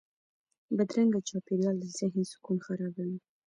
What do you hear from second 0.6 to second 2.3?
بدرنګه چاپېریال د ذهن